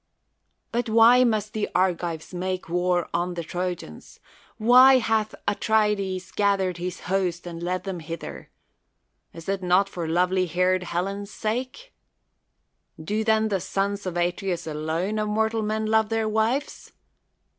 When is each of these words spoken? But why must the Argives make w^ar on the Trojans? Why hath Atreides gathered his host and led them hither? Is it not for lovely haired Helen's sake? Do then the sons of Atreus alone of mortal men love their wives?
But 0.71 0.89
why 0.89 1.23
must 1.23 1.53
the 1.53 1.69
Argives 1.75 2.33
make 2.33 2.63
w^ar 2.65 3.07
on 3.13 3.35
the 3.35 3.43
Trojans? 3.43 4.19
Why 4.57 4.97
hath 4.97 5.35
Atreides 5.47 6.33
gathered 6.33 6.77
his 6.77 7.01
host 7.01 7.45
and 7.45 7.61
led 7.61 7.83
them 7.83 7.99
hither? 7.99 8.49
Is 9.31 9.47
it 9.47 9.61
not 9.61 9.87
for 9.87 10.07
lovely 10.07 10.47
haired 10.47 10.81
Helen's 10.85 11.29
sake? 11.29 11.93
Do 12.99 13.23
then 13.23 13.49
the 13.49 13.59
sons 13.59 14.07
of 14.07 14.17
Atreus 14.17 14.65
alone 14.65 15.19
of 15.19 15.29
mortal 15.29 15.61
men 15.61 15.85
love 15.85 16.09
their 16.09 16.27
wives? 16.27 16.93